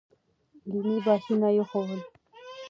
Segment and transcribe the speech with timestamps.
[0.69, 2.01] علمي بحثونه يې خوښول.